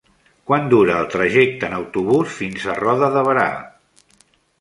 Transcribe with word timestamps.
Quant 0.51 0.63
dura 0.69 0.95
el 1.01 1.09
trajecte 1.15 1.67
en 1.69 1.75
autobús 1.79 2.31
fins 2.39 2.65
a 2.65 2.79
Roda 2.79 3.11
de 3.17 3.23
Berà? 3.29 3.45